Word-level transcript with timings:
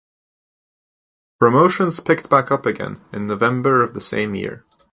Promotions 1.39 1.99
picked 1.99 2.27
back 2.27 2.49
up 2.49 2.65
again 2.65 2.99
in 3.13 3.27
November 3.27 3.83
of 3.83 3.93
the 3.93 4.01
same 4.01 4.33
year. 4.33 4.65